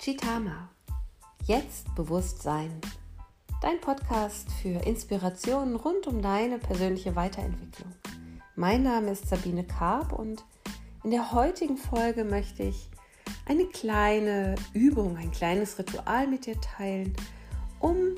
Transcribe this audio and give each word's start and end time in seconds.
Chitama. 0.00 0.68
Jetzt 1.44 1.94
Bewusstsein. 1.94 2.80
Dein 3.60 3.78
Podcast 3.82 4.48
für 4.62 4.86
Inspirationen 4.86 5.76
rund 5.76 6.06
um 6.06 6.22
deine 6.22 6.58
persönliche 6.58 7.16
Weiterentwicklung. 7.16 7.92
Mein 8.56 8.82
Name 8.82 9.10
ist 9.10 9.28
Sabine 9.28 9.62
Karp 9.62 10.14
und 10.14 10.42
in 11.04 11.10
der 11.10 11.32
heutigen 11.32 11.76
Folge 11.76 12.24
möchte 12.24 12.62
ich 12.62 12.88
eine 13.44 13.66
kleine 13.66 14.54
Übung, 14.72 15.18
ein 15.18 15.32
kleines 15.32 15.78
Ritual 15.78 16.26
mit 16.28 16.46
dir 16.46 16.58
teilen, 16.62 17.14
um 17.78 18.14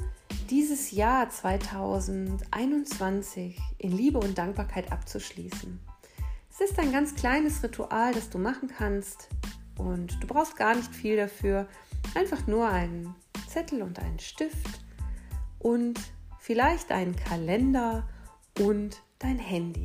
dieses 0.51 0.93
Jahr 0.93 1.31
2021 1.31 3.59
in 3.79 3.91
Liebe 3.91 4.21
und 4.21 4.39
Dankbarkeit 4.39 4.93
abzuschließen. 4.93 5.81
Es 6.49 6.61
ist 6.61 6.79
ein 6.79 6.93
ganz 6.93 7.17
kleines 7.17 7.61
Ritual, 7.61 8.15
das 8.15 8.31
du 8.31 8.39
machen 8.39 8.69
kannst 8.69 9.29
und 9.77 10.23
du 10.23 10.27
brauchst 10.27 10.57
gar 10.57 10.75
nicht 10.75 10.95
viel 10.95 11.17
dafür. 11.17 11.69
Einfach 12.15 12.47
nur 12.47 12.69
einen 12.69 13.15
Zettel 13.49 13.83
und 13.83 13.99
einen 13.99 14.19
Stift 14.19 14.81
und 15.59 15.99
vielleicht 16.39 16.91
einen 16.91 17.17
Kalender 17.17 18.09
und 18.59 19.03
dein 19.19 19.39
Handy. 19.39 19.85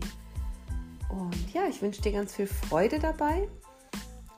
Und 1.09 1.54
ja, 1.54 1.68
ich 1.68 1.81
wünsche 1.81 2.02
dir 2.02 2.12
ganz 2.12 2.36
viel 2.36 2.48
Freude 2.48 3.00
dabei 3.00 3.48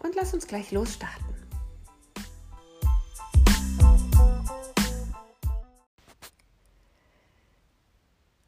und 0.04 0.16
lass 0.16 0.34
uns 0.34 0.48
gleich 0.48 0.71
losstarten. 0.71 1.30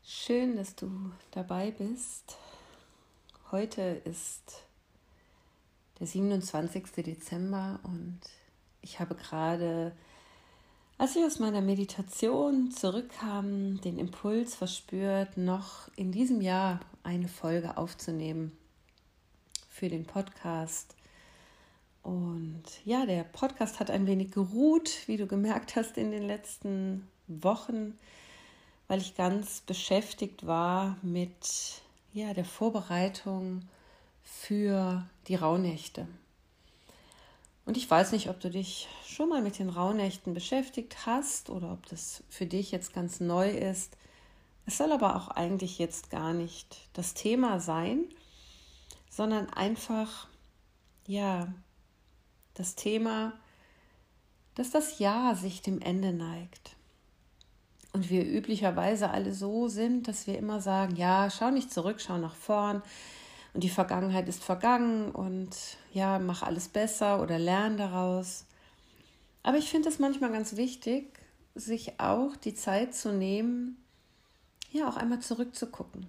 Schön, 0.03 0.55
dass 0.55 0.75
du 0.75 1.11
dabei 1.31 1.71
bist. 1.71 2.37
Heute 3.51 3.81
ist 4.05 4.63
der 6.01 6.07
27. 6.07 6.84
Dezember 7.05 7.79
und 7.84 8.20
ich 8.81 8.99
habe 8.99 9.13
gerade, 9.13 9.95
als 10.98 11.15
ich 11.15 11.23
aus 11.23 11.37
meiner 11.37 11.62
Meditation 11.62 12.71
zurückkam, 12.71 13.79
den 13.81 13.99
Impuls 13.99 14.55
verspürt, 14.55 15.37
noch 15.37 15.89
in 15.95 16.11
diesem 16.11 16.41
Jahr 16.41 16.79
eine 17.03 17.27
Folge 17.27 17.77
aufzunehmen 17.77 18.51
für 19.70 19.89
den 19.89 20.05
Podcast. 20.05 20.95
Und 22.01 22.63
ja, 22.83 23.05
der 23.05 23.23
Podcast 23.23 23.79
hat 23.79 23.91
ein 23.91 24.07
wenig 24.07 24.31
geruht, 24.31 25.04
wie 25.05 25.17
du 25.17 25.27
gemerkt 25.27 25.76
hast 25.76 25.99
in 25.99 26.09
den 26.09 26.23
letzten 26.23 27.07
Wochen, 27.27 27.95
weil 28.87 29.01
ich 29.01 29.15
ganz 29.15 29.61
beschäftigt 29.61 30.48
war 30.48 30.98
mit 31.04 31.83
ja, 32.11 32.33
der 32.33 32.45
Vorbereitung 32.45 33.61
für 34.23 35.05
die 35.27 35.35
Rauhnächte. 35.35 36.07
Und 37.65 37.77
ich 37.77 37.89
weiß 37.89 38.11
nicht, 38.11 38.29
ob 38.29 38.39
du 38.39 38.49
dich 38.49 38.87
schon 39.05 39.29
mal 39.29 39.41
mit 39.41 39.59
den 39.59 39.69
Rauhnächten 39.69 40.33
beschäftigt 40.33 41.05
hast 41.05 41.49
oder 41.49 41.71
ob 41.71 41.85
das 41.87 42.23
für 42.29 42.45
dich 42.45 42.71
jetzt 42.71 42.93
ganz 42.93 43.19
neu 43.19 43.49
ist. 43.49 43.95
Es 44.65 44.77
soll 44.77 44.91
aber 44.91 45.15
auch 45.15 45.29
eigentlich 45.29 45.79
jetzt 45.79 46.09
gar 46.09 46.33
nicht 46.33 46.89
das 46.93 47.13
Thema 47.13 47.59
sein, 47.59 48.05
sondern 49.09 49.49
einfach, 49.49 50.27
ja, 51.07 51.53
das 52.53 52.75
Thema, 52.75 53.33
dass 54.55 54.71
das 54.71 54.99
Jahr 54.99 55.35
sich 55.35 55.61
dem 55.61 55.81
Ende 55.81 56.13
neigt 56.13 56.75
und 57.93 58.09
wir 58.09 58.25
üblicherweise 58.25 59.09
alle 59.09 59.33
so 59.33 59.67
sind, 59.67 60.07
dass 60.07 60.27
wir 60.27 60.37
immer 60.37 60.61
sagen, 60.61 60.95
ja, 60.95 61.29
schau 61.29 61.51
nicht 61.51 61.71
zurück, 61.71 61.99
schau 61.99 62.17
nach 62.17 62.35
vorn 62.35 62.81
und 63.54 63.63
die 63.63 63.70
Vergangenheit 63.70 64.30
ist 64.30 64.44
vergangen 64.44 65.12
und 65.12 65.56
ja, 65.94 66.19
mach 66.19 66.41
alles 66.41 66.69
besser 66.69 67.22
oder 67.22 67.38
lern 67.38 67.78
daraus. 67.78 68.46
Aber 69.44 69.57
ich 69.57 69.69
finde 69.69 69.90
es 69.90 70.00
manchmal 70.00 70.31
ganz 70.31 70.56
wichtig, 70.56 71.19
sich 71.56 72.00
auch 72.00 72.35
die 72.38 72.53
Zeit 72.53 72.95
zu 72.95 73.11
nehmen, 73.11 73.78
ja, 74.72 74.88
auch 74.88 74.95
einmal 74.95 75.19
zurückzugucken. 75.19 76.07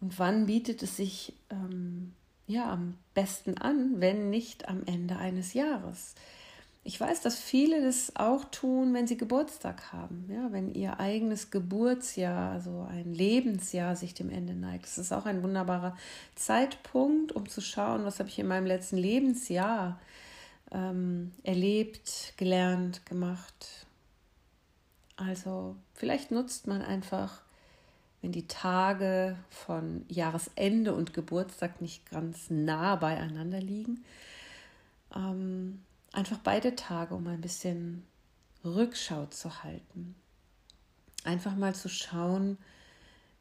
Und 0.00 0.18
wann 0.18 0.46
bietet 0.46 0.82
es 0.82 0.96
sich 0.96 1.34
ähm, 1.50 2.14
ja 2.46 2.70
am 2.72 2.96
besten 3.14 3.58
an, 3.58 4.00
wenn 4.00 4.30
nicht 4.30 4.68
am 4.68 4.84
Ende 4.86 5.16
eines 5.16 5.52
Jahres? 5.52 6.14
Ich 6.84 6.98
weiß, 6.98 7.20
dass 7.20 7.38
viele 7.38 7.82
das 7.82 8.16
auch 8.16 8.44
tun, 8.46 8.94
wenn 8.94 9.06
sie 9.06 9.18
Geburtstag 9.18 9.92
haben, 9.92 10.26
ja, 10.32 10.52
wenn 10.52 10.72
ihr 10.72 10.98
eigenes 11.00 11.50
Geburtsjahr, 11.50 12.52
also 12.52 12.86
ein 12.88 13.12
Lebensjahr 13.12 13.94
sich 13.94 14.14
dem 14.14 14.30
Ende 14.30 14.54
neigt. 14.54 14.84
Das 14.84 14.96
ist 14.96 15.12
auch 15.12 15.26
ein 15.26 15.42
wunderbarer 15.42 15.96
Zeitpunkt, 16.34 17.32
um 17.32 17.48
zu 17.48 17.60
schauen, 17.60 18.04
was 18.04 18.20
habe 18.20 18.30
ich 18.30 18.38
in 18.38 18.46
meinem 18.46 18.66
letzten 18.66 18.96
Lebensjahr 18.96 20.00
ähm, 20.72 21.32
erlebt, 21.42 22.34
gelernt, 22.36 23.04
gemacht. 23.06 23.86
Also 25.16 25.76
vielleicht 25.94 26.30
nutzt 26.30 26.66
man 26.68 26.80
einfach, 26.80 27.42
wenn 28.22 28.32
die 28.32 28.46
Tage 28.46 29.36
von 29.50 30.04
Jahresende 30.08 30.94
und 30.94 31.12
Geburtstag 31.12 31.80
nicht 31.80 32.08
ganz 32.10 32.50
nah 32.50 32.96
beieinander 32.96 33.60
liegen, 33.60 34.04
ähm, 35.14 35.82
einfach 36.18 36.38
beide 36.38 36.74
Tage, 36.74 37.14
um 37.14 37.26
ein 37.28 37.40
bisschen 37.40 38.04
Rückschau 38.64 39.26
zu 39.26 39.62
halten. 39.62 40.16
Einfach 41.24 41.54
mal 41.54 41.74
zu 41.74 41.88
schauen, 41.88 42.58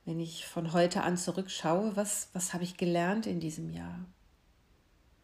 wenn 0.05 0.19
ich 0.19 0.45
von 0.45 0.73
heute 0.73 1.01
an 1.01 1.17
zurückschaue, 1.17 1.95
was, 1.95 2.29
was 2.33 2.53
habe 2.53 2.63
ich 2.63 2.77
gelernt 2.77 3.25
in 3.25 3.39
diesem 3.39 3.71
Jahr? 3.71 3.99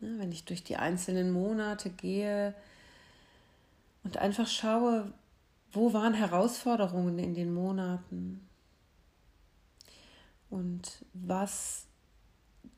Ja, 0.01 0.09
wenn 0.17 0.31
ich 0.31 0.45
durch 0.45 0.63
die 0.63 0.77
einzelnen 0.77 1.31
Monate 1.31 1.91
gehe 1.91 2.55
und 4.03 4.17
einfach 4.17 4.47
schaue, 4.47 5.13
wo 5.71 5.93
waren 5.93 6.15
Herausforderungen 6.15 7.19
in 7.19 7.35
den 7.35 7.53
Monaten 7.53 8.47
und 10.49 11.05
was 11.13 11.85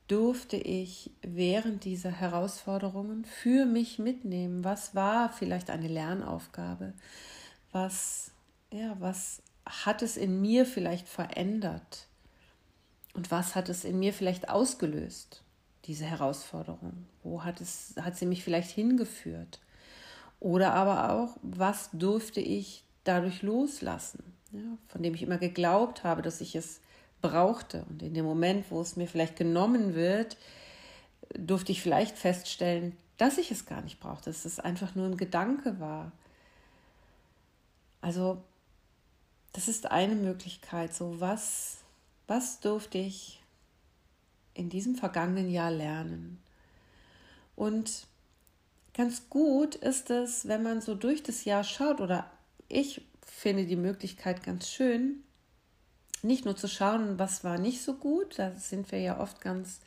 durfte 0.08 0.58
ich 0.58 1.12
während 1.22 1.84
dieser 1.84 2.12
Herausforderungen 2.12 3.26
für 3.26 3.66
mich 3.66 4.00
mitnehmen? 4.00 4.64
Was 4.64 4.94
war 4.94 5.30
vielleicht 5.30 5.70
eine 5.70 5.88
Lernaufgabe? 5.88 6.94
Was, 7.72 8.32
ja, 8.72 8.96
was 9.00 9.42
hat 9.66 10.02
es 10.02 10.18
in 10.18 10.42
mir 10.42 10.66
vielleicht 10.66 11.10
verändert? 11.10 12.08
Und 13.14 13.32
was 13.32 13.56
hat 13.56 13.70
es 13.70 13.86
in 13.86 13.98
mir 13.98 14.14
vielleicht 14.14 14.50
ausgelöst, 14.50 15.42
diese 15.86 16.06
Herausforderung? 16.06 17.08
Wo 17.24 17.44
hat, 17.44 17.62
es, 17.62 17.96
hat 18.00 18.18
sie 18.18 18.26
mich 18.26 18.44
vielleicht 18.44 18.70
hingeführt? 18.70 19.60
Oder 20.40 20.74
aber 20.74 21.12
auch, 21.14 21.38
was 21.42 21.90
durfte 21.94 22.42
ich 22.42 22.84
dadurch 23.04 23.42
loslassen, 23.42 24.24
ja, 24.52 24.78
von 24.88 25.02
dem 25.02 25.14
ich 25.14 25.24
immer 25.24 25.38
geglaubt 25.38 26.04
habe, 26.04 26.22
dass 26.22 26.42
ich 26.42 26.56
es 26.56 26.82
brauchte. 27.30 27.86
Und 27.90 28.02
in 28.02 28.14
dem 28.14 28.26
Moment, 28.26 28.66
wo 28.70 28.82
es 28.82 28.96
mir 28.96 29.08
vielleicht 29.08 29.36
genommen 29.36 29.96
wird, 29.96 30.38
durfte 31.38 31.72
ich 31.72 31.82
vielleicht 31.82 32.18
feststellen, 32.18 32.96
dass 33.18 33.38
ich 33.38 33.52
es 33.52 33.66
gar 33.66 33.82
nicht 33.82 34.00
brauchte, 34.00 34.30
dass 34.30 34.46
es 34.46 34.60
einfach 34.60 34.96
nur 34.96 35.08
ein 35.08 35.18
Gedanke 35.18 35.80
war. 35.80 36.12
Also, 38.02 38.42
das 39.54 39.68
ist 39.68 39.90
eine 39.92 40.16
Möglichkeit. 40.16 40.94
So, 40.94 41.20
was, 41.20 41.78
was 42.28 42.60
durfte 42.60 42.98
ich 42.98 43.42
in 44.54 44.70
diesem 44.70 44.96
vergangenen 44.96 45.50
Jahr 45.50 45.72
lernen? 45.72 46.40
Und 47.56 48.06
ganz 48.94 49.30
gut 49.30 49.76
ist 49.76 50.10
es, 50.10 50.48
wenn 50.48 50.64
man 50.64 50.82
so 50.82 50.94
durch 50.94 51.24
das 51.24 51.46
Jahr 51.46 51.64
schaut, 51.64 52.02
oder 52.02 52.30
ich 52.68 53.02
finde 53.26 53.66
die 53.66 53.76
Möglichkeit 53.76 54.44
ganz 54.44 54.70
schön, 54.70 55.24
nicht 56.26 56.46
nur 56.46 56.56
zu 56.56 56.68
schauen, 56.68 57.20
was 57.20 57.44
war 57.44 57.58
nicht 57.58 57.82
so 57.82 57.94
gut, 57.94 58.38
da 58.40 58.52
sind 58.56 58.92
wir 58.92 59.00
ja 59.00 59.20
oft 59.20 59.42
ganz, 59.42 59.80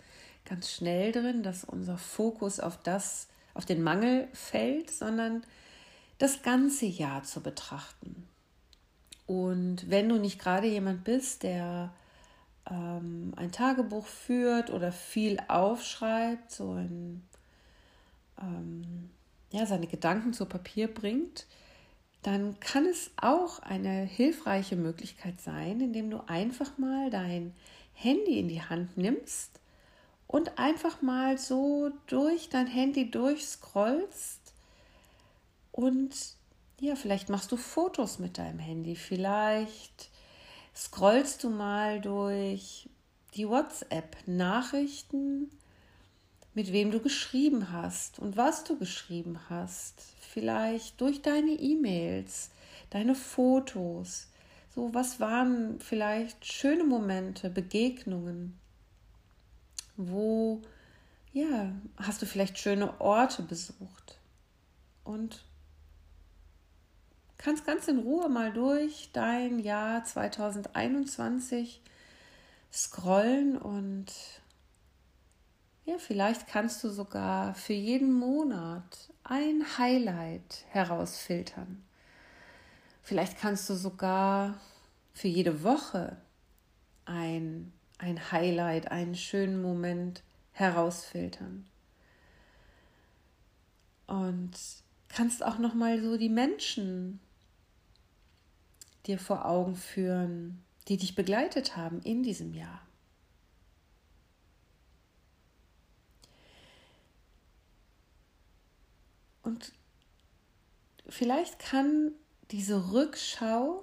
ganz 0.44 0.70
schnell 0.70 1.12
drin, 1.12 1.42
dass 1.42 1.64
unser 1.64 1.98
Fokus 1.98 2.60
auf 2.60 2.78
das, 2.82 3.28
auf 3.54 3.66
den 3.66 3.82
Mangel 3.82 4.28
fällt, 4.32 4.90
sondern 4.90 5.42
das 6.18 6.42
ganze 6.42 6.86
Jahr 6.86 7.22
zu 7.22 7.40
betrachten. 7.40 8.28
Und 9.26 9.90
wenn 9.90 10.08
du 10.08 10.18
nicht 10.18 10.38
gerade 10.38 10.66
jemand 10.66 11.04
bist, 11.04 11.42
der 11.42 11.92
ähm, 12.70 13.32
ein 13.36 13.52
Tagebuch 13.52 14.06
führt 14.06 14.70
oder 14.70 14.90
viel 14.90 15.38
aufschreibt, 15.48 16.50
so 16.50 16.72
ein, 16.72 17.22
ähm, 18.40 19.10
ja, 19.50 19.66
seine 19.66 19.86
Gedanken 19.86 20.32
zu 20.32 20.46
Papier 20.46 20.92
bringt, 20.92 21.46
dann 22.28 22.60
kann 22.60 22.84
es 22.84 23.10
auch 23.16 23.60
eine 23.60 24.04
hilfreiche 24.04 24.76
Möglichkeit 24.76 25.40
sein, 25.40 25.80
indem 25.80 26.10
du 26.10 26.20
einfach 26.28 26.76
mal 26.76 27.08
dein 27.08 27.54
Handy 27.94 28.38
in 28.38 28.48
die 28.48 28.60
Hand 28.60 28.98
nimmst 28.98 29.58
und 30.26 30.58
einfach 30.58 31.00
mal 31.00 31.38
so 31.38 31.90
durch 32.06 32.50
dein 32.50 32.66
Handy 32.66 33.10
durchscrollst 33.10 34.52
und 35.72 36.14
ja, 36.80 36.96
vielleicht 36.96 37.30
machst 37.30 37.50
du 37.50 37.56
Fotos 37.56 38.18
mit 38.18 38.36
deinem 38.36 38.58
Handy, 38.58 38.94
vielleicht 38.94 40.10
scrollst 40.76 41.44
du 41.44 41.48
mal 41.48 42.02
durch 42.02 42.90
die 43.36 43.48
WhatsApp-Nachrichten 43.48 45.50
mit 46.58 46.72
wem 46.72 46.90
du 46.90 46.98
geschrieben 46.98 47.70
hast 47.70 48.18
und 48.18 48.36
was 48.36 48.64
du 48.64 48.76
geschrieben 48.76 49.38
hast. 49.48 50.02
Vielleicht 50.32 51.00
durch 51.00 51.22
deine 51.22 51.52
E-Mails, 51.52 52.50
deine 52.90 53.14
Fotos. 53.14 54.26
So, 54.74 54.92
was 54.92 55.20
waren 55.20 55.78
vielleicht 55.78 56.44
schöne 56.44 56.82
Momente, 56.82 57.48
Begegnungen? 57.48 58.58
Wo, 59.96 60.60
ja, 61.32 61.70
hast 61.96 62.22
du 62.22 62.26
vielleicht 62.26 62.58
schöne 62.58 63.00
Orte 63.00 63.44
besucht? 63.44 64.18
Und 65.04 65.44
kannst 67.36 67.64
ganz 67.66 67.86
in 67.86 68.00
Ruhe 68.00 68.28
mal 68.28 68.52
durch 68.52 69.10
dein 69.12 69.60
Jahr 69.60 70.02
2021 70.02 71.80
scrollen 72.72 73.56
und 73.56 74.12
ja, 75.88 75.96
vielleicht 75.96 76.46
kannst 76.48 76.84
du 76.84 76.90
sogar 76.90 77.54
für 77.54 77.72
jeden 77.72 78.12
Monat 78.12 79.10
ein 79.24 79.64
Highlight 79.78 80.66
herausfiltern. 80.68 81.82
Vielleicht 83.02 83.38
kannst 83.38 83.70
du 83.70 83.74
sogar 83.74 84.60
für 85.14 85.28
jede 85.28 85.62
Woche 85.62 86.18
ein, 87.06 87.72
ein 87.96 88.30
Highlight, 88.30 88.90
einen 88.90 89.14
schönen 89.14 89.62
Moment 89.62 90.22
herausfiltern. 90.52 91.66
Und 94.06 94.52
kannst 95.08 95.42
auch 95.42 95.58
noch 95.58 95.72
mal 95.72 96.02
so 96.02 96.18
die 96.18 96.28
Menschen 96.28 97.18
dir 99.06 99.18
vor 99.18 99.46
Augen 99.46 99.74
führen, 99.74 100.62
die 100.88 100.98
dich 100.98 101.14
begleitet 101.14 101.78
haben 101.78 102.02
in 102.02 102.22
diesem 102.22 102.52
Jahr. 102.52 102.87
Und 109.48 109.72
vielleicht 111.08 111.58
kann 111.58 112.12
diese 112.50 112.92
Rückschau 112.92 113.82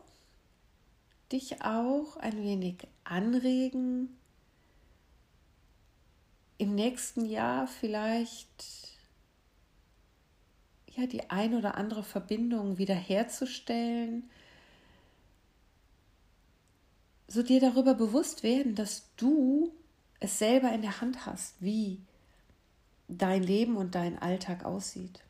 dich 1.31 1.63
auch 1.63 2.17
ein 2.17 2.37
wenig 2.37 2.87
anregen, 3.03 4.15
im 6.59 6.75
nächsten 6.75 7.25
Jahr 7.25 7.65
vielleicht 7.65 8.93
ja 10.91 11.07
die 11.07 11.31
ein 11.31 11.55
oder 11.55 11.75
andere 11.75 12.03
Verbindung 12.03 12.77
wiederherzustellen, 12.77 14.29
so 17.27 17.41
dir 17.41 17.59
darüber 17.59 17.95
bewusst 17.95 18.43
werden, 18.43 18.75
dass 18.75 19.09
du 19.17 19.73
es 20.19 20.37
selber 20.37 20.71
in 20.73 20.83
der 20.83 21.01
Hand 21.01 21.25
hast, 21.25 21.59
wie 21.59 22.03
dein 23.07 23.41
Leben 23.41 23.77
und 23.77 23.95
dein 23.95 24.19
Alltag 24.19 24.63
aussieht. 24.63 25.24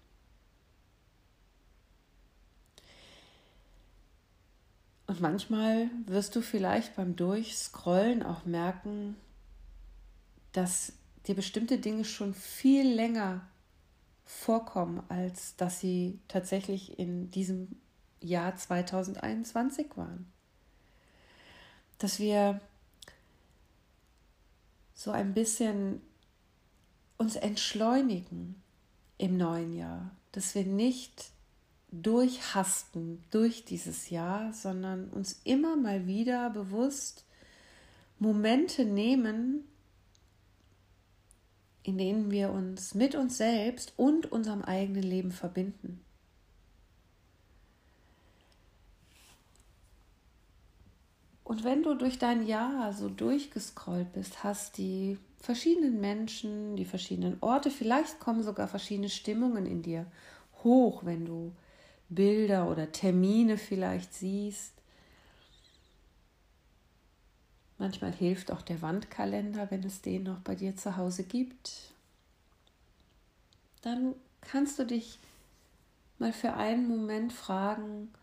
Und 5.15 5.21
manchmal 5.21 5.89
wirst 6.07 6.35
du 6.35 6.41
vielleicht 6.41 6.97
beim 6.97 7.15
Durchscrollen 7.15 8.21
auch 8.21 8.44
merken, 8.44 9.15
dass 10.51 10.91
dir 11.25 11.35
bestimmte 11.35 11.77
Dinge 11.77 12.03
schon 12.03 12.33
viel 12.33 12.85
länger 12.85 13.47
vorkommen, 14.25 15.01
als 15.07 15.56
dass 15.56 15.79
sie 15.79 16.19
tatsächlich 16.27 17.00
in 17.00 17.31
diesem 17.31 17.77
Jahr 18.19 18.57
2021 18.57 19.95
waren. 19.95 20.29
Dass 21.97 22.19
wir 22.19 22.59
so 24.95 25.12
ein 25.12 25.33
bisschen 25.33 26.01
uns 27.17 27.38
entschleunigen 27.38 28.62
im 29.17 29.38
neuen 29.38 29.71
Jahr, 29.71 30.12
dass 30.33 30.56
wir 30.56 30.65
nicht 30.65 31.31
durchhasten 31.92 33.24
durch 33.32 33.66
dieses 33.66 34.10
Jahr, 34.10 34.54
sondern 34.54 35.10
uns 35.10 35.42
immer 35.44 35.76
mal 35.76 36.08
wieder 36.08 36.50
bewusst 36.50 37.26
Momente 38.20 38.86
nehmen, 38.86 39.66
in 41.84 41.98
denen 41.98 42.32
wir 42.32 42.52
uns 42.52 42.96
mit 42.96 43.16
uns 43.16 43.38
selbst 43.38 43.94
und 43.98 44.32
unserem 44.32 44.64
eigenen 44.64 45.04
Leben 45.04 45.32
verbinden. 45.32 46.02
Und 51.44 51.64
wenn 51.64 51.84
du 51.84 51.94
durch 51.94 52.18
dein 52.18 52.48
Jahr 52.48 52.92
so 52.92 53.08
durchgescrollt 53.08 54.12
bist, 54.14 54.44
hast 54.44 54.80
die 54.80 55.20
verschiedenen 55.40 56.02
Menschen, 56.02 56.76
die 56.76 56.86
verschiedenen 56.86 57.38
Orte, 57.40 57.70
vielleicht 57.70 58.20
kommen 58.20 58.42
sogar 58.42 58.68
verschiedene 58.68 59.10
Stimmungen 59.10 59.68
in 59.68 59.84
dir 59.84 60.08
hoch, 60.64 61.06
wenn 61.06 61.24
du 61.24 61.54
Bilder 62.10 62.69
oder 62.69 62.92
Termine 62.92 63.57
vielleicht 63.57 64.13
siehst. 64.13 64.74
Manchmal 67.78 68.13
hilft 68.13 68.52
auch 68.52 68.62
der 68.62 68.81
Wandkalender, 68.81 69.69
wenn 69.69 69.84
es 69.84 70.02
den 70.02 70.24
noch 70.24 70.40
bei 70.40 70.56
dir 70.56 70.75
zu 70.75 70.96
Hause 70.96 71.24
gibt. 71.24 71.94
Dann 73.81 74.16
kannst 74.42 74.80
du 74.80 74.86
dich 74.86 75.19
mal 76.18 76.31
für 76.31 76.54
einen 76.54 76.88
Moment 76.88 77.34
fragen, 77.34 78.13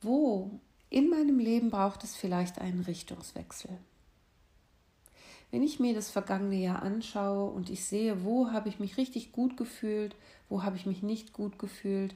wo 0.00 0.60
in 0.88 1.10
meinem 1.10 1.38
Leben 1.38 1.70
braucht 1.70 2.04
es 2.04 2.16
vielleicht 2.16 2.60
einen 2.60 2.82
Richtungswechsel. 2.82 3.70
Wenn 5.50 5.62
ich 5.62 5.80
mir 5.80 5.94
das 5.94 6.10
vergangene 6.10 6.56
Jahr 6.56 6.82
anschaue 6.82 7.50
und 7.50 7.70
ich 7.70 7.84
sehe, 7.84 8.24
wo 8.24 8.52
habe 8.52 8.68
ich 8.68 8.78
mich 8.78 8.96
richtig 8.96 9.32
gut 9.32 9.56
gefühlt, 9.56 10.14
wo 10.48 10.62
habe 10.62 10.76
ich 10.76 10.86
mich 10.86 11.02
nicht 11.02 11.32
gut 11.32 11.58
gefühlt, 11.58 12.14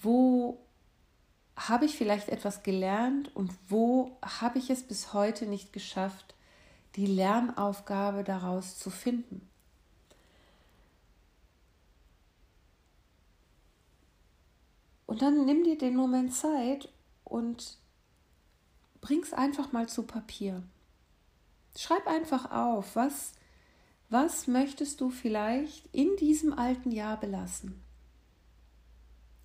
wo 0.00 0.58
habe 1.56 1.86
ich 1.86 1.96
vielleicht 1.96 2.28
etwas 2.28 2.62
gelernt 2.62 3.34
und 3.34 3.52
wo 3.68 4.18
habe 4.22 4.58
ich 4.58 4.68
es 4.68 4.82
bis 4.82 5.14
heute 5.14 5.46
nicht 5.46 5.72
geschafft, 5.72 6.34
die 6.96 7.06
Lernaufgabe 7.06 8.24
daraus 8.24 8.78
zu 8.78 8.90
finden. 8.90 9.48
Und 15.06 15.22
dann 15.22 15.46
nimm 15.46 15.64
dir 15.64 15.78
den 15.78 15.96
Moment 15.96 16.34
Zeit 16.34 16.90
und 17.24 17.78
bring 19.00 19.22
es 19.22 19.32
einfach 19.32 19.72
mal 19.72 19.88
zu 19.88 20.02
Papier. 20.02 20.62
Schreib 21.76 22.06
einfach 22.06 22.50
auf, 22.50 22.96
was, 22.96 23.32
was 24.08 24.46
möchtest 24.46 25.00
du 25.00 25.10
vielleicht 25.10 25.86
in 25.92 26.16
diesem 26.16 26.58
alten 26.58 26.90
Jahr 26.90 27.18
belassen? 27.18 27.82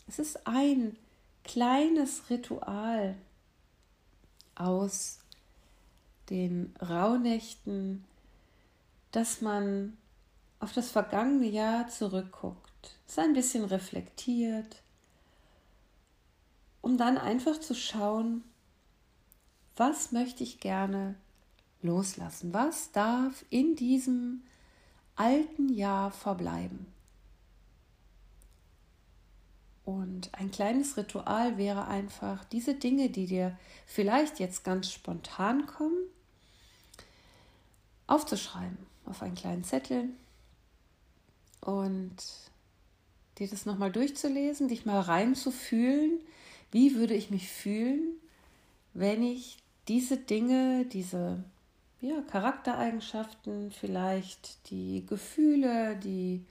Es 0.07 0.19
ist 0.19 0.47
ein 0.47 0.97
kleines 1.43 2.29
Ritual 2.29 3.15
aus 4.55 5.19
den 6.29 6.73
Rauhnächten, 6.81 8.05
dass 9.11 9.41
man 9.41 9.97
auf 10.59 10.71
das 10.73 10.91
vergangene 10.91 11.47
Jahr 11.47 11.89
zurückguckt, 11.89 12.95
es 13.07 13.17
ein 13.17 13.33
bisschen 13.33 13.65
reflektiert, 13.65 14.81
um 16.81 16.97
dann 16.97 17.17
einfach 17.17 17.59
zu 17.59 17.75
schauen, 17.75 18.43
was 19.75 20.11
möchte 20.11 20.43
ich 20.43 20.59
gerne 20.59 21.15
loslassen? 21.83 22.53
Was 22.53 22.91
darf 22.91 23.45
in 23.50 23.75
diesem 23.75 24.43
alten 25.15 25.69
Jahr 25.69 26.11
verbleiben? 26.11 26.85
Und 29.83 30.29
ein 30.33 30.51
kleines 30.51 30.95
Ritual 30.95 31.57
wäre 31.57 31.88
einfach, 31.88 32.45
diese 32.45 32.75
Dinge, 32.75 33.09
die 33.09 33.25
dir 33.25 33.57
vielleicht 33.85 34.39
jetzt 34.39 34.63
ganz 34.63 34.91
spontan 34.91 35.65
kommen, 35.65 35.97
aufzuschreiben 38.07 38.77
auf 39.05 39.21
einen 39.21 39.35
kleinen 39.35 39.63
Zettel 39.63 40.09
und 41.61 42.15
dir 43.38 43.47
das 43.47 43.65
nochmal 43.65 43.91
durchzulesen, 43.91 44.67
dich 44.67 44.85
mal 44.85 45.00
reinzufühlen, 45.00 46.19
wie 46.71 46.95
würde 46.95 47.15
ich 47.15 47.31
mich 47.31 47.50
fühlen, 47.50 48.15
wenn 48.93 49.23
ich 49.23 49.57
diese 49.88 50.17
Dinge, 50.17 50.85
diese 50.85 51.43
ja, 52.01 52.22
Charaktereigenschaften, 52.29 53.72
vielleicht 53.72 54.70
die 54.72 55.05
Gefühle, 55.05 55.96
die 55.98 56.46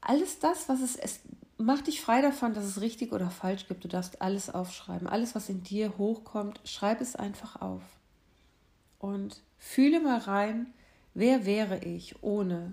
alles 0.00 0.38
das, 0.38 0.68
was 0.68 0.80
es, 0.80 0.96
es 0.96 1.20
macht 1.58 1.86
dich 1.86 2.00
frei 2.00 2.22
davon, 2.22 2.54
dass 2.54 2.64
es 2.64 2.80
richtig 2.80 3.12
oder 3.12 3.30
falsch 3.30 3.68
gibt. 3.68 3.84
Du 3.84 3.88
darfst 3.88 4.20
alles 4.20 4.50
aufschreiben. 4.50 5.06
Alles, 5.06 5.34
was 5.34 5.48
in 5.48 5.62
dir 5.62 5.96
hochkommt, 5.98 6.60
schreib 6.64 7.00
es 7.00 7.14
einfach 7.14 7.60
auf. 7.60 7.82
Und 8.98 9.42
fühle 9.58 10.00
mal 10.00 10.18
rein, 10.18 10.72
wer 11.14 11.46
wäre 11.46 11.78
ich 11.78 12.22
ohne 12.22 12.72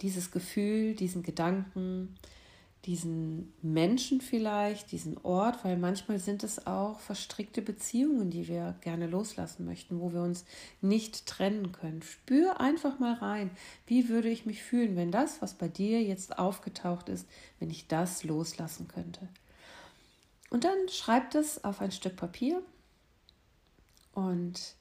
dieses 0.00 0.30
Gefühl, 0.30 0.94
diesen 0.94 1.22
Gedanken, 1.22 2.16
diesen 2.84 3.52
Menschen 3.62 4.20
vielleicht, 4.20 4.90
diesen 4.90 5.16
Ort, 5.18 5.64
weil 5.64 5.76
manchmal 5.76 6.18
sind 6.18 6.42
es 6.42 6.66
auch 6.66 6.98
verstrickte 6.98 7.62
Beziehungen, 7.62 8.30
die 8.30 8.48
wir 8.48 8.74
gerne 8.80 9.06
loslassen 9.06 9.64
möchten, 9.64 10.00
wo 10.00 10.12
wir 10.12 10.22
uns 10.22 10.44
nicht 10.80 11.26
trennen 11.26 11.70
können. 11.70 12.02
Spür 12.02 12.60
einfach 12.60 12.98
mal 12.98 13.14
rein, 13.14 13.50
wie 13.86 14.08
würde 14.08 14.28
ich 14.28 14.46
mich 14.46 14.64
fühlen, 14.64 14.96
wenn 14.96 15.12
das, 15.12 15.40
was 15.40 15.54
bei 15.54 15.68
dir 15.68 16.02
jetzt 16.02 16.38
aufgetaucht 16.38 17.08
ist, 17.08 17.28
wenn 17.60 17.70
ich 17.70 17.86
das 17.86 18.24
loslassen 18.24 18.88
könnte. 18.88 19.28
Und 20.50 20.64
dann 20.64 20.88
schreib 20.88 21.30
das 21.30 21.62
auf 21.62 21.80
ein 21.80 21.92
Stück 21.92 22.16
Papier 22.16 22.62
und 24.12 24.74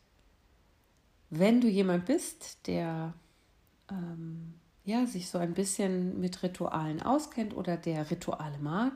wenn 1.30 1.62
du 1.62 1.70
jemand 1.70 2.06
bist, 2.06 2.68
der 2.68 3.14
ähm, 3.90 4.56
ja, 4.84 5.06
sich 5.06 5.30
so 5.30 5.38
ein 5.38 5.54
bisschen 5.54 6.20
mit 6.20 6.42
Ritualen 6.42 7.02
auskennt 7.02 7.56
oder 7.56 7.78
der 7.78 8.10
Rituale 8.10 8.58
mag, 8.60 8.94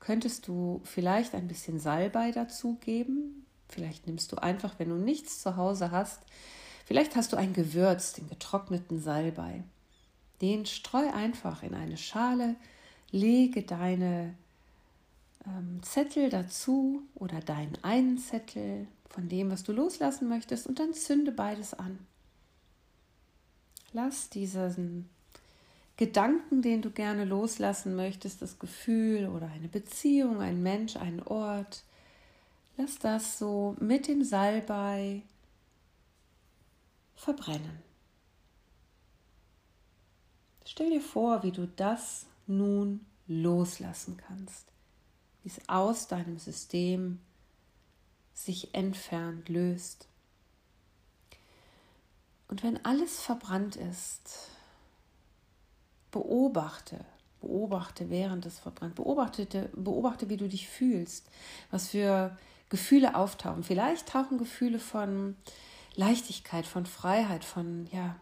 könntest 0.00 0.48
du 0.48 0.80
vielleicht 0.84 1.34
ein 1.34 1.46
bisschen 1.46 1.78
Salbei 1.78 2.32
dazugeben. 2.32 3.46
Vielleicht 3.68 4.06
nimmst 4.06 4.32
du 4.32 4.36
einfach, 4.36 4.78
wenn 4.78 4.88
du 4.88 4.96
nichts 4.96 5.40
zu 5.40 5.56
Hause 5.56 5.90
hast, 5.92 6.22
vielleicht 6.84 7.14
hast 7.14 7.32
du 7.32 7.36
ein 7.36 7.52
Gewürz, 7.52 8.14
den 8.14 8.28
getrockneten 8.28 9.00
Salbei. 9.00 9.62
Den 10.40 10.66
streu 10.66 11.08
einfach 11.12 11.62
in 11.62 11.74
eine 11.74 11.98
Schale, 11.98 12.56
lege 13.12 13.62
deine 13.62 14.34
ähm, 15.46 15.80
Zettel 15.82 16.30
dazu 16.30 17.02
oder 17.14 17.40
deinen 17.40 17.76
einen 17.82 18.18
Zettel 18.18 18.88
von 19.08 19.28
dem, 19.28 19.50
was 19.50 19.62
du 19.64 19.72
loslassen 19.72 20.28
möchtest, 20.28 20.66
und 20.66 20.78
dann 20.78 20.94
zünde 20.94 21.32
beides 21.32 21.74
an. 21.74 21.98
Lass 23.92 24.30
diesen 24.30 25.08
Gedanken, 26.00 26.62
den 26.62 26.80
du 26.80 26.90
gerne 26.90 27.26
loslassen 27.26 27.94
möchtest, 27.94 28.40
das 28.40 28.58
Gefühl 28.58 29.28
oder 29.28 29.48
eine 29.48 29.68
Beziehung, 29.68 30.40
ein 30.40 30.62
Mensch, 30.62 30.96
ein 30.96 31.22
Ort, 31.22 31.82
lass 32.78 32.98
das 32.98 33.38
so 33.38 33.76
mit 33.80 34.08
dem 34.08 34.24
Salbei 34.24 35.20
verbrennen. 37.14 37.82
Stell 40.64 40.88
dir 40.88 41.02
vor, 41.02 41.42
wie 41.42 41.52
du 41.52 41.68
das 41.76 42.24
nun 42.46 43.04
loslassen 43.26 44.16
kannst, 44.16 44.68
wie 45.42 45.50
es 45.50 45.68
aus 45.68 46.08
deinem 46.08 46.38
System 46.38 47.20
sich 48.32 48.74
entfernt, 48.74 49.50
löst. 49.50 50.08
Und 52.48 52.62
wenn 52.62 52.82
alles 52.86 53.20
verbrannt 53.20 53.76
ist, 53.76 54.49
beobachte, 56.10 57.04
beobachte 57.40 58.10
während 58.10 58.46
es 58.46 58.58
verbrannt, 58.58 58.94
beobachte, 58.94 59.70
beobachte, 59.74 60.28
wie 60.28 60.36
du 60.36 60.48
dich 60.48 60.68
fühlst, 60.68 61.28
was 61.70 61.88
für 61.88 62.36
Gefühle 62.68 63.14
auftauchen. 63.14 63.64
Vielleicht 63.64 64.08
tauchen 64.08 64.38
Gefühle 64.38 64.78
von 64.78 65.36
Leichtigkeit, 65.94 66.66
von 66.66 66.86
Freiheit, 66.86 67.44
von 67.44 67.86
ja, 67.92 68.16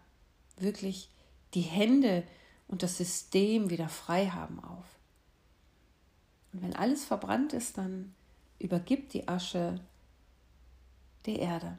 wirklich 0.57 1.11
die 1.55 1.63
Hände 1.63 2.25
und 2.67 2.83
das 2.83 2.99
System 2.99 3.71
wieder 3.71 3.89
frei 3.89 4.29
haben 4.29 4.63
auf. 4.63 4.87
Und 6.53 6.63
wenn 6.63 6.77
alles 6.77 7.05
verbrannt 7.05 7.53
ist, 7.53 7.79
dann 7.79 8.15
übergib 8.59 9.11
die 9.11 9.29
Asche 9.29 9.81
der 11.27 11.39
Erde. 11.39 11.79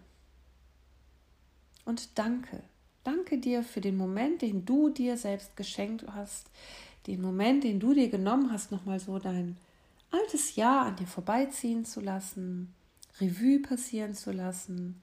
Und 1.85 2.17
danke, 2.17 2.63
Danke 3.09 3.39
dir 3.39 3.63
für 3.63 3.81
den 3.81 3.97
Moment, 3.97 4.43
den 4.43 4.65
du 4.65 4.89
dir 4.89 5.17
selbst 5.17 5.57
geschenkt 5.57 6.05
hast, 6.13 6.51
den 7.07 7.23
Moment, 7.23 7.63
den 7.63 7.79
du 7.79 7.95
dir 7.95 8.07
genommen 8.07 8.51
hast, 8.51 8.71
nochmal 8.71 8.99
so 8.99 9.17
dein 9.17 9.57
altes 10.11 10.55
Jahr 10.55 10.85
an 10.85 10.95
dir 10.95 11.07
vorbeiziehen 11.07 11.85
zu 11.85 12.01
lassen, 12.01 12.71
Revue 13.19 13.63
passieren 13.63 14.13
zu 14.13 14.31
lassen. 14.31 15.01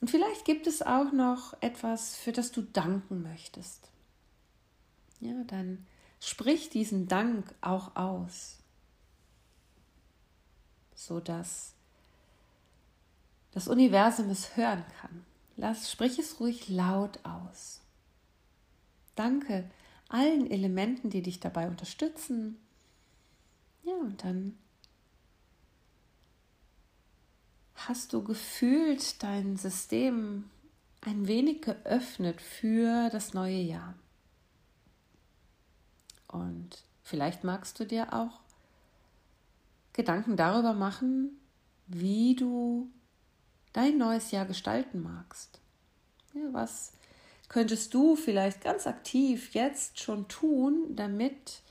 Und 0.00 0.10
vielleicht 0.10 0.44
gibt 0.44 0.66
es 0.66 0.82
auch 0.82 1.12
noch 1.12 1.54
etwas, 1.60 2.16
für 2.16 2.32
das 2.32 2.50
du 2.50 2.60
danken 2.60 3.22
möchtest. 3.22 3.88
Ja, 5.20 5.44
dann 5.46 5.86
sprich 6.18 6.70
diesen 6.70 7.06
Dank 7.06 7.54
auch 7.60 7.94
aus, 7.94 8.58
sodass 10.96 11.74
das 13.52 13.68
Universum 13.68 14.28
es 14.28 14.56
hören 14.56 14.84
kann. 15.00 15.24
Lass, 15.56 15.90
sprich 15.90 16.18
es 16.18 16.40
ruhig 16.40 16.68
laut 16.68 17.20
aus. 17.24 17.80
Danke 19.14 19.70
allen 20.08 20.50
Elementen, 20.50 21.10
die 21.10 21.22
dich 21.22 21.40
dabei 21.40 21.68
unterstützen. 21.68 22.58
Ja, 23.84 23.94
und 23.94 24.22
dann 24.24 24.58
hast 27.74 28.12
du 28.12 28.22
gefühlt 28.22 29.22
dein 29.22 29.56
System 29.56 30.50
ein 31.00 31.26
wenig 31.26 31.62
geöffnet 31.62 32.40
für 32.40 33.10
das 33.10 33.34
neue 33.34 33.60
Jahr. 33.60 33.94
Und 36.28 36.84
vielleicht 37.02 37.44
magst 37.44 37.80
du 37.80 37.84
dir 37.84 38.12
auch 38.12 38.40
Gedanken 39.92 40.36
darüber 40.36 40.72
machen, 40.72 41.38
wie 41.86 42.34
du 42.36 42.90
dein 43.72 43.98
neues 43.98 44.30
Jahr 44.30 44.44
gestalten 44.44 45.02
magst. 45.02 45.58
Ja, 46.34 46.42
was 46.52 46.92
könntest 47.48 47.92
du 47.94 48.16
vielleicht 48.16 48.62
ganz 48.62 48.86
aktiv 48.86 49.54
jetzt 49.54 50.00
schon 50.00 50.28
tun, 50.28 50.96
damit 50.96 51.62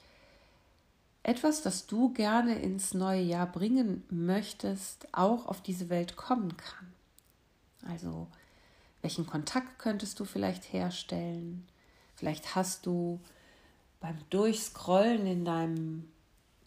etwas, 1.24 1.62
das 1.62 1.88
du 1.88 2.14
gerne 2.14 2.60
ins 2.60 2.94
neue 2.94 3.22
Jahr 3.22 3.48
bringen 3.48 4.04
möchtest, 4.10 5.08
auch 5.12 5.48
auf 5.48 5.62
diese 5.62 5.90
Welt 5.90 6.16
kommen 6.16 6.56
kann? 6.58 6.94
Also, 7.88 8.28
welchen 9.02 9.26
Kontakt 9.26 9.80
könntest 9.80 10.20
du 10.20 10.26
vielleicht 10.26 10.72
herstellen? 10.72 11.68
Vielleicht 12.16 12.56
hast 12.56 12.86
du 12.86 13.20
beim 14.00 14.18
Durchscrollen 14.30 15.26
in 15.26 15.46
deinem 15.46 16.12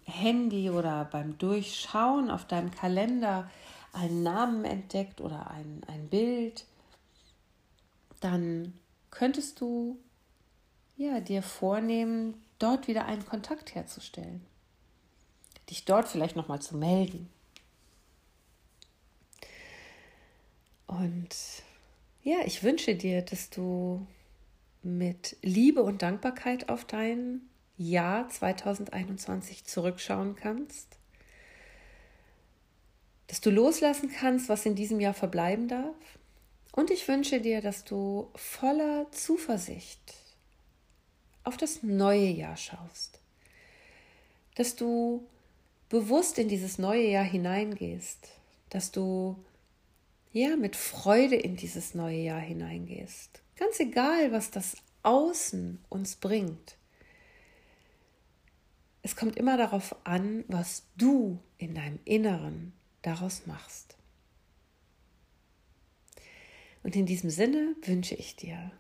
Handy 0.05 0.71
oder 0.71 1.05
beim 1.05 1.38
Durchschauen 1.38 2.31
auf 2.31 2.47
deinem 2.47 2.71
Kalender 2.71 3.50
einen 3.95 4.23
Namen 4.23 4.65
entdeckt 4.65 5.21
oder 5.21 5.51
ein, 5.51 5.83
ein 5.87 6.09
Bild, 6.09 6.67
dann 8.21 8.75
könntest 9.11 9.61
du 9.61 9.99
ja, 10.97 11.21
dir 11.21 11.43
vornehmen, 11.43 12.43
dort 12.59 12.89
wieder 12.89 13.07
einen 13.07 13.27
Kontakt 13.27 13.75
herzustellen. 13.75 14.45
Dich 15.71 15.85
dort 15.85 16.09
vielleicht 16.09 16.37
nochmal 16.37 16.61
zu 16.61 16.77
melden. 16.77 17.29
Und 20.87 21.35
ja, 22.23 22.39
ich 22.45 22.63
wünsche 22.63 22.95
dir, 22.95 23.23
dass 23.23 23.51
du 23.51 24.07
mit 24.83 25.37
Liebe 25.43 25.83
und 25.83 26.03
Dankbarkeit 26.03 26.69
auf 26.69 26.85
dein 26.85 27.41
Jahr 27.77 28.29
2021 28.29 29.65
zurückschauen 29.65 30.37
kannst 30.37 30.99
dass 33.35 33.41
du 33.41 33.50
loslassen 33.50 34.12
kannst, 34.12 34.49
was 34.49 34.64
in 34.64 34.76
diesem 34.76 35.00
Jahr 35.00 35.12
verbleiben 35.12 35.67
darf. 35.67 35.97
Und 36.71 36.93
ich 36.93 37.09
wünsche 37.09 37.41
dir, 37.41 37.61
dass 37.61 37.83
du 37.83 38.31
voller 38.37 39.11
Zuversicht 39.11 40.14
auf 41.43 41.57
das 41.57 41.83
neue 41.83 42.29
Jahr 42.29 42.57
schaust. 42.57 43.19
Dass 44.55 44.76
du 44.76 45.26
bewusst 45.88 46.38
in 46.38 46.47
dieses 46.47 46.79
neue 46.79 47.09
Jahr 47.09 47.25
hineingehst. 47.25 48.29
Dass 48.71 48.93
du 48.93 49.35
ja 50.31 50.55
mit 50.55 50.76
Freude 50.76 51.35
in 51.35 51.57
dieses 51.57 51.93
neue 51.93 52.21
Jahr 52.21 52.41
hineingehst. 52.41 53.43
Ganz 53.57 53.81
egal, 53.81 54.31
was 54.31 54.53
das 54.53 54.76
Außen 55.03 55.83
uns 55.88 56.14
bringt. 56.14 56.76
Es 59.03 59.17
kommt 59.17 59.35
immer 59.35 59.57
darauf 59.57 59.97
an, 60.05 60.45
was 60.47 60.85
du 60.97 61.41
in 61.59 61.75
deinem 61.75 61.99
Inneren 62.05 62.75
daraus 63.05 63.47
machst. 63.47 63.97
Und 66.83 66.97
in 66.97 67.07
diesem 67.07 67.31
Sinne 67.31 67.77
wünsche 67.83 68.15
ich 68.15 68.37
dir 68.37 68.71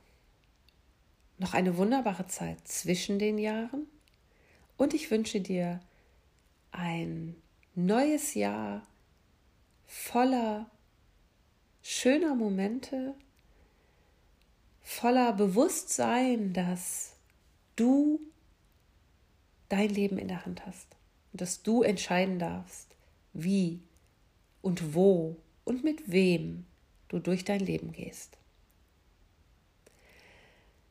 noch 1.38 1.54
eine 1.54 1.76
wunderbare 1.76 2.26
Zeit 2.26 2.66
zwischen 2.66 3.18
den 3.18 3.38
Jahren 3.38 3.86
und 4.76 4.94
ich 4.94 5.10
wünsche 5.10 5.40
dir 5.40 5.80
ein 6.70 7.36
neues 7.74 8.34
Jahr 8.34 8.86
voller 9.86 10.70
schöner 11.82 12.34
Momente, 12.34 13.14
voller 14.82 15.32
Bewusstsein, 15.32 16.52
dass 16.52 17.14
du 17.76 18.20
dein 19.68 19.90
Leben 19.90 20.18
in 20.18 20.28
der 20.28 20.44
Hand 20.44 20.64
hast 20.66 20.96
und 21.32 21.40
dass 21.40 21.62
du 21.62 21.82
entscheiden 21.82 22.38
darfst, 22.38 22.94
wie 23.32 23.80
und 24.64 24.94
wo 24.94 25.36
und 25.64 25.84
mit 25.84 26.10
wem 26.10 26.64
du 27.08 27.18
durch 27.18 27.44
dein 27.44 27.60
Leben 27.60 27.92
gehst. 27.92 28.38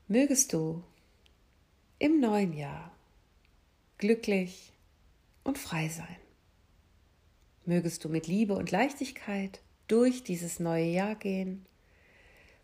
Mögest 0.07 0.53
du 0.53 0.83
im 1.97 2.19
neuen 2.19 2.53
Jahr 2.53 2.95
glücklich 3.97 4.73
und 5.43 5.57
frei 5.57 5.89
sein. 5.89 6.17
Mögest 7.65 8.03
du 8.03 8.09
mit 8.09 8.27
Liebe 8.27 8.55
und 8.55 8.69
Leichtigkeit 8.69 9.59
durch 9.87 10.23
dieses 10.23 10.59
neue 10.59 10.85
Jahr 10.85 11.15
gehen 11.15 11.65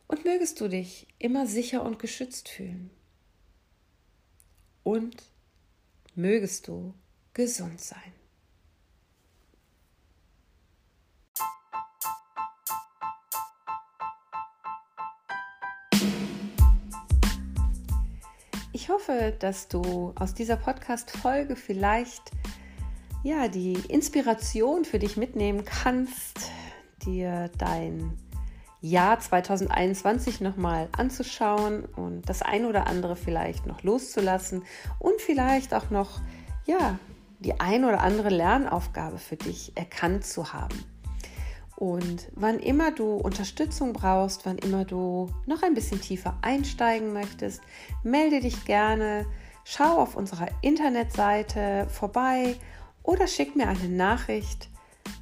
und 0.07 0.25
mögest 0.25 0.61
du 0.61 0.67
dich 0.67 1.07
immer 1.17 1.47
sicher 1.47 1.81
und 1.81 1.97
geschützt 1.97 2.49
fühlen. 2.49 2.91
Und 4.83 5.23
mögest 6.13 6.67
du 6.67 6.93
gesund 7.33 7.81
sein. 7.81 8.13
Ich 18.81 18.87
hoffe, 18.87 19.33
dass 19.37 19.67
du 19.67 20.13
aus 20.15 20.33
dieser 20.33 20.55
Podcast-Folge 20.55 21.57
vielleicht 21.57 22.31
ja, 23.23 23.49
die 23.49 23.73
Inspiration 23.73 24.85
für 24.85 24.99
dich 24.99 25.17
mitnehmen 25.17 25.65
kannst, 25.65 26.49
dir 27.05 27.51
dein 27.57 28.17
Jahr 28.79 29.19
2021 29.19 30.39
nochmal 30.39 30.87
anzuschauen 30.93 31.83
und 31.83 32.29
das 32.29 32.41
ein 32.41 32.63
oder 32.63 32.87
andere 32.87 33.17
vielleicht 33.17 33.67
noch 33.67 33.83
loszulassen 33.83 34.63
und 34.97 35.19
vielleicht 35.19 35.73
auch 35.73 35.89
noch, 35.89 36.21
ja, 36.65 36.97
die 37.39 37.59
ein 37.59 37.83
oder 37.83 37.99
andere 37.99 38.29
Lernaufgabe 38.29 39.17
für 39.17 39.35
dich 39.35 39.73
erkannt 39.75 40.25
zu 40.25 40.53
haben. 40.53 40.85
Und 41.79 42.27
wann 42.35 42.59
immer 42.59 42.91
du 42.91 43.15
Unterstützung 43.15 43.93
brauchst, 43.93 44.45
wann 44.45 44.57
immer 44.57 44.83
du 44.83 45.29
noch 45.45 45.63
ein 45.63 45.73
bisschen 45.73 46.01
tiefer 46.01 46.37
einsteigen 46.41 47.13
möchtest, 47.13 47.61
melde 48.03 48.41
dich 48.41 48.65
gerne, 48.65 49.25
schau 49.63 49.97
auf 49.97 50.17
unserer 50.17 50.49
Internetseite 50.61 51.87
vorbei 51.89 52.57
oder 53.01 53.27
schick 53.27 53.55
mir 53.55 53.69
eine 53.69 53.87
Nachricht. 53.87 54.67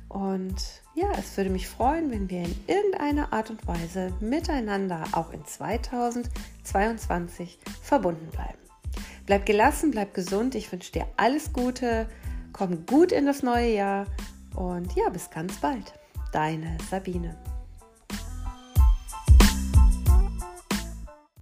Und 0.09 0.55
ja, 0.95 1.11
es 1.19 1.37
würde 1.37 1.51
mich 1.51 1.67
freuen, 1.67 2.09
wenn 2.09 2.27
wir 2.31 2.41
in 2.41 2.55
irgendeiner 2.65 3.33
Art 3.33 3.51
und 3.51 3.67
Weise 3.67 4.11
miteinander 4.19 5.03
auch 5.11 5.31
in 5.31 5.45
2022 5.45 7.59
verbunden 7.83 8.31
bleiben. 8.31 8.57
Bleib 9.27 9.45
gelassen, 9.45 9.91
bleib 9.91 10.15
gesund. 10.15 10.55
Ich 10.55 10.71
wünsche 10.71 10.91
dir 10.91 11.05
alles 11.17 11.53
Gute. 11.53 12.09
Komm 12.51 12.87
gut 12.87 13.11
in 13.11 13.27
das 13.27 13.43
neue 13.43 13.75
Jahr. 13.75 14.07
Und 14.55 14.95
ja, 14.95 15.07
bis 15.09 15.29
ganz 15.29 15.55
bald. 15.57 15.93
Deine 16.31 16.77
Sabine. 16.89 17.35